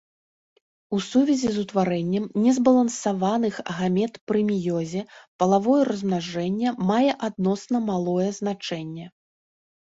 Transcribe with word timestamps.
У 0.95 1.01
сувязі 1.07 1.49
з 1.57 1.65
утварэннем 1.65 2.25
незбалансаваных 2.45 3.55
гамет 3.81 4.13
пры 4.33 4.39
меёзе, 4.49 5.05
палавое 5.45 5.79
размнажэнне 5.93 6.69
мае 6.91 7.11
адносна 7.31 7.77
малое 7.95 8.29
значэнне. 8.43 9.05